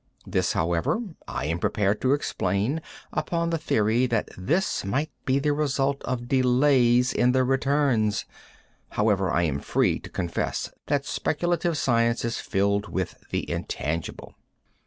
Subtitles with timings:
[0.25, 2.81] This, however, I am prepared to explain
[3.13, 8.25] upon the theory that this might be the result of delays in the returns
[8.93, 14.33] However, I am free to confess that speculative science is filled with the intangible.